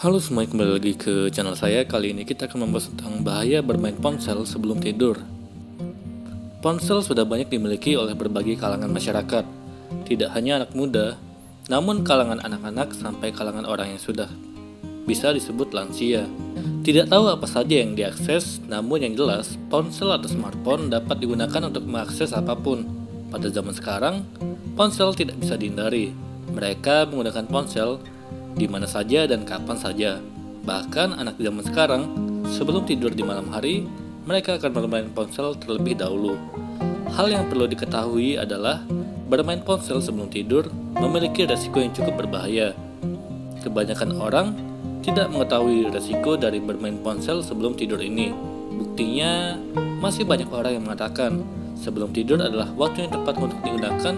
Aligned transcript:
Halo 0.00 0.16
semua, 0.16 0.48
kembali 0.48 0.80
lagi 0.80 0.96
ke 0.96 1.28
channel 1.28 1.52
saya. 1.52 1.84
Kali 1.84 2.16
ini 2.16 2.24
kita 2.24 2.48
akan 2.48 2.64
membahas 2.64 2.88
tentang 2.88 3.20
bahaya 3.20 3.60
bermain 3.60 3.92
ponsel 3.92 4.48
sebelum 4.48 4.80
tidur. 4.80 5.20
Ponsel 6.64 7.04
sudah 7.04 7.28
banyak 7.28 7.52
dimiliki 7.52 8.00
oleh 8.00 8.16
berbagai 8.16 8.56
kalangan 8.56 8.88
masyarakat, 8.88 9.44
tidak 10.08 10.32
hanya 10.32 10.64
anak 10.64 10.72
muda, 10.72 11.20
namun 11.68 12.00
kalangan 12.00 12.40
anak-anak 12.40 12.96
sampai 12.96 13.28
kalangan 13.28 13.68
orang 13.68 13.92
yang 13.92 14.00
sudah 14.00 14.32
bisa 15.04 15.36
disebut 15.36 15.76
lansia. 15.76 16.24
Tidak 16.80 17.12
tahu 17.12 17.36
apa 17.36 17.44
saja 17.44 17.84
yang 17.84 17.92
diakses, 17.92 18.64
namun 18.72 19.04
yang 19.04 19.12
jelas 19.12 19.60
ponsel 19.68 20.16
atau 20.16 20.32
smartphone 20.32 20.88
dapat 20.88 21.20
digunakan 21.20 21.68
untuk 21.68 21.84
mengakses 21.84 22.32
apa 22.32 22.56
pun. 22.56 22.88
Pada 23.28 23.52
zaman 23.52 23.76
sekarang, 23.76 24.24
ponsel 24.80 25.12
tidak 25.12 25.36
bisa 25.36 25.60
dihindari. 25.60 26.16
Mereka 26.56 27.12
menggunakan 27.12 27.44
ponsel 27.52 28.00
di 28.54 28.66
mana 28.66 28.86
saja 28.86 29.26
dan 29.26 29.46
kapan 29.46 29.76
saja. 29.78 30.10
Bahkan 30.64 31.16
anak 31.16 31.40
zaman 31.40 31.64
sekarang, 31.64 32.02
sebelum 32.46 32.84
tidur 32.84 33.10
di 33.10 33.24
malam 33.24 33.48
hari, 33.48 33.88
mereka 34.28 34.60
akan 34.60 34.70
bermain 34.70 35.08
ponsel 35.10 35.56
terlebih 35.56 35.96
dahulu. 35.96 36.36
Hal 37.10 37.26
yang 37.32 37.48
perlu 37.50 37.66
diketahui 37.66 38.38
adalah 38.38 38.84
bermain 39.26 39.62
ponsel 39.64 39.98
sebelum 39.98 40.30
tidur 40.30 40.68
memiliki 40.98 41.48
resiko 41.48 41.82
yang 41.82 41.90
cukup 41.90 42.26
berbahaya. 42.26 42.76
Kebanyakan 43.60 44.10
orang 44.20 44.48
tidak 45.00 45.32
mengetahui 45.32 45.88
resiko 45.90 46.36
dari 46.36 46.60
bermain 46.60 47.00
ponsel 47.00 47.40
sebelum 47.40 47.74
tidur 47.74 47.98
ini. 47.98 48.30
Buktinya, 48.70 49.56
masih 50.00 50.28
banyak 50.28 50.48
orang 50.52 50.76
yang 50.76 50.84
mengatakan 50.84 51.44
sebelum 51.76 52.12
tidur 52.12 52.40
adalah 52.40 52.68
waktu 52.76 53.08
yang 53.08 53.12
tepat 53.16 53.34
untuk 53.40 53.58
digunakan 53.64 54.14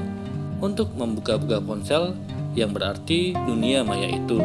untuk 0.63 0.89
membuka-buka 0.95 1.59
ponsel 1.63 2.15
yang 2.53 2.73
berarti 2.73 3.33
dunia 3.35 3.85
maya 3.85 4.09
itu. 4.09 4.41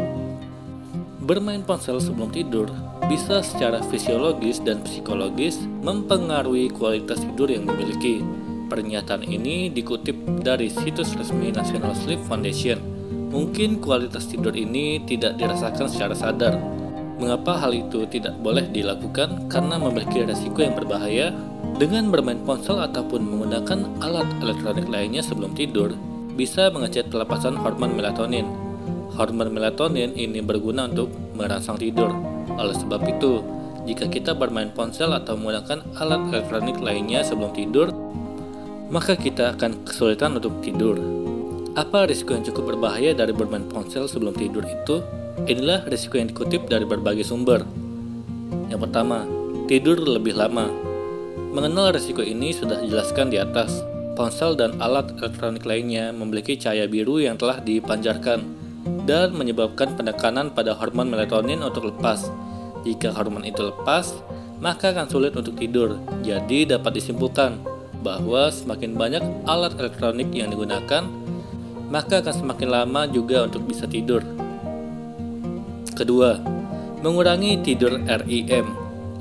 Bermain 1.28 1.60
ponsel 1.60 2.00
sebelum 2.00 2.32
tidur 2.32 2.72
bisa 3.12 3.44
secara 3.44 3.84
fisiologis 3.92 4.64
dan 4.64 4.80
psikologis 4.84 5.60
mempengaruhi 5.84 6.72
kualitas 6.72 7.20
tidur 7.20 7.52
yang 7.52 7.68
dimiliki. 7.68 8.24
Pernyataan 8.68 9.24
ini 9.24 9.72
dikutip 9.72 10.16
dari 10.44 10.68
situs 10.68 11.16
resmi 11.16 11.52
National 11.52 11.96
Sleep 11.96 12.20
Foundation. 12.28 12.80
Mungkin 13.32 13.84
kualitas 13.84 14.28
tidur 14.28 14.56
ini 14.56 15.04
tidak 15.04 15.36
dirasakan 15.36 15.88
secara 15.88 16.16
sadar. 16.16 16.56
Mengapa 17.18 17.60
hal 17.60 17.74
itu 17.74 18.08
tidak 18.08 18.36
boleh 18.40 18.68
dilakukan? 18.70 19.52
Karena 19.52 19.76
memiliki 19.82 20.24
resiko 20.24 20.64
yang 20.64 20.76
berbahaya. 20.76 21.34
Dengan 21.76 22.08
bermain 22.08 22.40
ponsel 22.44 22.80
ataupun 22.80 23.22
menggunakan 23.22 24.00
alat 24.00 24.28
elektronik 24.42 24.88
lainnya 24.88 25.22
sebelum 25.22 25.54
tidur, 25.54 25.94
bisa 26.38 26.70
mengecek 26.70 27.10
pelepasan 27.10 27.58
hormon 27.58 27.98
melatonin. 27.98 28.46
Hormon 29.18 29.50
melatonin 29.50 30.14
ini 30.14 30.46
berguna 30.46 30.86
untuk 30.86 31.10
merangsang 31.34 31.82
tidur. 31.82 32.14
Oleh 32.54 32.78
sebab 32.78 33.02
itu, 33.10 33.42
jika 33.90 34.06
kita 34.06 34.38
bermain 34.38 34.70
ponsel 34.70 35.10
atau 35.18 35.34
menggunakan 35.34 35.82
alat 35.98 36.22
elektronik 36.30 36.78
lainnya 36.78 37.26
sebelum 37.26 37.50
tidur, 37.58 37.90
maka 38.94 39.18
kita 39.18 39.58
akan 39.58 39.84
kesulitan 39.84 40.38
untuk 40.38 40.62
tidur. 40.62 41.02
Apa 41.74 42.06
risiko 42.06 42.38
yang 42.38 42.46
cukup 42.46 42.78
berbahaya 42.78 43.18
dari 43.18 43.34
bermain 43.34 43.66
ponsel 43.66 44.06
sebelum 44.06 44.38
tidur 44.38 44.62
itu? 44.66 45.02
Inilah 45.50 45.86
risiko 45.90 46.22
yang 46.22 46.30
dikutip 46.30 46.70
dari 46.70 46.86
berbagai 46.86 47.26
sumber. 47.26 47.66
Yang 48.70 48.90
pertama, 48.90 49.26
tidur 49.66 49.98
lebih 49.98 50.38
lama. 50.38 50.70
Mengenal 51.54 51.94
risiko 51.94 52.22
ini 52.22 52.54
sudah 52.54 52.82
dijelaskan 52.82 53.30
di 53.30 53.38
atas. 53.38 53.97
Ponsel 54.18 54.58
dan 54.58 54.82
alat 54.82 55.14
elektronik 55.22 55.62
lainnya 55.62 56.10
memiliki 56.10 56.58
cahaya 56.58 56.90
biru 56.90 57.22
yang 57.22 57.38
telah 57.38 57.62
dipancarkan 57.62 58.42
dan 59.06 59.30
menyebabkan 59.38 59.94
penekanan 59.94 60.50
pada 60.50 60.74
hormon 60.74 61.14
melatonin 61.14 61.62
untuk 61.62 61.94
lepas. 61.94 62.34
Jika 62.82 63.14
hormon 63.14 63.46
itu 63.46 63.70
lepas, 63.70 64.18
maka 64.58 64.90
akan 64.90 65.06
sulit 65.06 65.38
untuk 65.38 65.54
tidur. 65.54 66.02
Jadi 66.26 66.66
dapat 66.66 66.98
disimpulkan 66.98 67.62
bahwa 68.02 68.50
semakin 68.50 68.98
banyak 68.98 69.24
alat 69.46 69.78
elektronik 69.78 70.34
yang 70.34 70.50
digunakan, 70.50 71.06
maka 71.94 72.18
akan 72.26 72.34
semakin 72.34 72.70
lama 72.74 73.06
juga 73.06 73.46
untuk 73.46 73.70
bisa 73.70 73.86
tidur. 73.86 74.26
Kedua, 75.94 76.42
mengurangi 77.06 77.62
tidur 77.62 78.02
REM. 78.02 78.66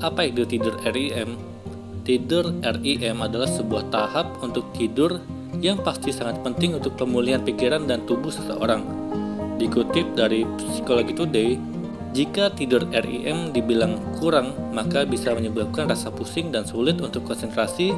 Apa 0.01 0.25
itu 0.25 0.41
tidur 0.45 0.73
REM? 0.81 1.46
Tidur 2.07 2.55
REM 2.63 3.19
adalah 3.19 3.51
sebuah 3.51 3.91
tahap 3.91 4.39
untuk 4.39 4.71
tidur 4.71 5.19
yang 5.59 5.83
pasti 5.83 6.15
sangat 6.15 6.39
penting 6.39 6.79
untuk 6.79 6.95
pemulihan 6.95 7.43
pikiran 7.43 7.83
dan 7.83 8.07
tubuh 8.07 8.31
seseorang. 8.31 8.79
Dikutip 9.59 10.15
dari 10.15 10.47
Psikologi 10.55 11.11
Today, 11.11 11.59
jika 12.15 12.55
tidur 12.55 12.87
REM 12.95 13.51
dibilang 13.51 13.99
kurang, 14.23 14.55
maka 14.71 15.03
bisa 15.03 15.35
menyebabkan 15.35 15.91
rasa 15.91 16.07
pusing 16.07 16.47
dan 16.47 16.63
sulit 16.63 16.95
untuk 17.03 17.27
konsentrasi 17.27 17.91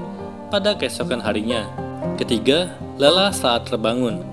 pada 0.49 0.73
keesokan 0.73 1.21
harinya. 1.21 1.69
Ketiga, 2.17 2.73
lelah 2.97 3.29
saat 3.29 3.69
terbangun. 3.69 4.25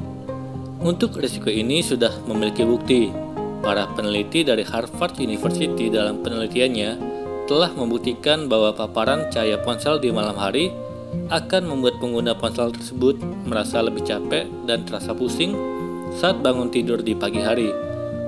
Untuk 0.81 1.20
risiko 1.20 1.53
ini 1.53 1.84
sudah 1.84 2.16
memiliki 2.25 2.65
bukti. 2.65 3.12
Para 3.60 3.84
peneliti 3.92 4.41
dari 4.41 4.65
Harvard 4.65 5.20
University 5.20 5.92
dalam 5.92 6.25
penelitiannya 6.25 7.16
telah 7.46 7.70
membuktikan 7.72 8.50
bahwa 8.50 8.74
paparan 8.74 9.30
cahaya 9.30 9.56
ponsel 9.62 10.02
di 10.02 10.10
malam 10.10 10.34
hari 10.34 10.74
akan 11.30 11.70
membuat 11.70 12.02
pengguna 12.02 12.34
ponsel 12.34 12.74
tersebut 12.74 13.16
merasa 13.46 13.80
lebih 13.80 14.02
capek 14.02 14.50
dan 14.66 14.82
terasa 14.82 15.14
pusing 15.14 15.54
saat 16.18 16.42
bangun 16.42 16.68
tidur 16.68 16.98
di 17.00 17.14
pagi 17.14 17.38
hari. 17.38 17.70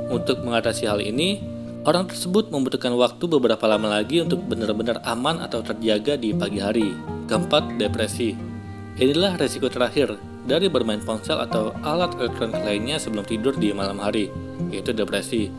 Untuk 0.08 0.40
mengatasi 0.46 0.88
hal 0.88 1.02
ini, 1.02 1.42
orang 1.84 2.08
tersebut 2.08 2.48
membutuhkan 2.48 2.94
waktu 2.96 3.28
beberapa 3.28 3.66
lama 3.68 4.00
lagi 4.00 4.22
untuk 4.24 4.40
benar-benar 4.46 5.02
aman 5.04 5.42
atau 5.44 5.60
terjaga 5.60 6.16
di 6.16 6.32
pagi 6.32 6.62
hari. 6.62 6.94
Keempat, 7.28 7.76
depresi. 7.76 8.32
Inilah 8.98 9.36
resiko 9.36 9.68
terakhir 9.68 10.16
dari 10.48 10.66
bermain 10.72 11.02
ponsel 11.04 11.38
atau 11.38 11.76
alat 11.84 12.16
elektronik 12.16 12.64
lainnya 12.64 12.96
sebelum 12.96 13.22
tidur 13.28 13.52
di 13.52 13.70
malam 13.76 14.00
hari, 14.00 14.32
yaitu 14.72 14.96
depresi. 14.96 15.52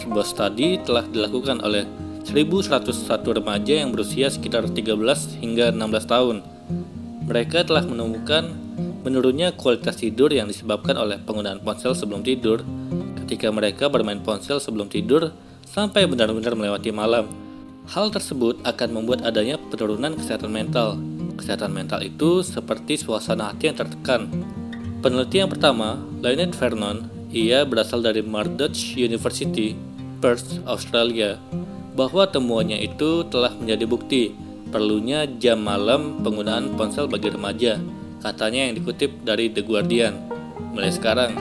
Sebuah 0.00 0.22
studi 0.22 0.78
telah 0.86 1.02
dilakukan 1.10 1.60
oleh 1.66 2.05
1101 2.26 3.06
remaja 3.22 3.86
yang 3.86 3.94
berusia 3.94 4.26
sekitar 4.26 4.66
13 4.66 5.38
hingga 5.38 5.70
16 5.70 6.10
tahun. 6.10 6.36
Mereka 7.22 7.70
telah 7.70 7.86
menemukan 7.86 8.50
menurunnya 9.06 9.54
kualitas 9.54 10.02
tidur 10.02 10.34
yang 10.34 10.50
disebabkan 10.50 10.98
oleh 10.98 11.22
penggunaan 11.22 11.62
ponsel 11.62 11.94
sebelum 11.94 12.26
tidur 12.26 12.66
ketika 13.22 13.46
mereka 13.54 13.86
bermain 13.86 14.18
ponsel 14.18 14.58
sebelum 14.58 14.90
tidur 14.90 15.30
sampai 15.70 16.10
benar-benar 16.10 16.58
melewati 16.58 16.90
malam. 16.90 17.30
Hal 17.86 18.10
tersebut 18.10 18.58
akan 18.66 18.88
membuat 18.90 19.22
adanya 19.22 19.54
penurunan 19.70 20.18
kesehatan 20.18 20.50
mental. 20.50 20.98
Kesehatan 21.38 21.70
mental 21.70 22.02
itu 22.02 22.42
seperti 22.42 22.98
suasana 22.98 23.54
hati 23.54 23.70
yang 23.70 23.78
tertekan. 23.78 24.26
Peneliti 24.98 25.38
yang 25.38 25.50
pertama, 25.54 26.02
Lynette 26.18 26.58
Vernon, 26.58 27.06
ia 27.30 27.62
berasal 27.62 28.02
dari 28.02 28.26
Murdoch 28.26 28.74
University, 28.98 29.78
Perth, 30.18 30.58
Australia 30.66 31.38
bahwa 31.96 32.28
temuannya 32.28 32.76
itu 32.84 33.24
telah 33.26 33.56
menjadi 33.56 33.88
bukti 33.88 34.22
perlunya 34.68 35.24
jam 35.40 35.64
malam 35.64 36.20
penggunaan 36.20 36.76
ponsel 36.76 37.08
bagi 37.08 37.32
remaja, 37.32 37.80
katanya 38.20 38.68
yang 38.68 38.74
dikutip 38.76 39.24
dari 39.24 39.48
The 39.48 39.64
Guardian. 39.64 40.14
Mulai 40.76 40.92
sekarang, 40.92 41.32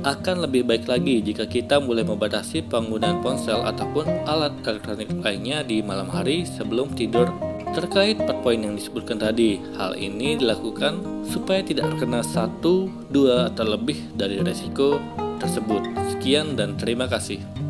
akan 0.00 0.48
lebih 0.48 0.64
baik 0.64 0.88
lagi 0.88 1.20
jika 1.20 1.44
kita 1.44 1.76
mulai 1.76 2.00
membatasi 2.08 2.64
penggunaan 2.72 3.20
ponsel 3.20 3.60
ataupun 3.60 4.08
alat 4.24 4.56
elektronik 4.64 5.12
lainnya 5.20 5.60
di 5.60 5.84
malam 5.84 6.08
hari 6.08 6.48
sebelum 6.48 6.96
tidur. 6.96 7.28
Terkait 7.70 8.18
empat 8.18 8.42
poin 8.42 8.58
yang 8.58 8.74
disebutkan 8.74 9.20
tadi, 9.20 9.62
hal 9.78 9.94
ini 9.94 10.40
dilakukan 10.40 11.22
supaya 11.28 11.62
tidak 11.62 11.92
terkena 11.94 12.24
satu, 12.24 12.90
dua, 13.12 13.52
atau 13.52 13.62
lebih 13.62 14.10
dari 14.18 14.42
resiko 14.42 14.98
tersebut. 15.38 15.86
Sekian 16.16 16.58
dan 16.58 16.74
terima 16.74 17.06
kasih. 17.06 17.69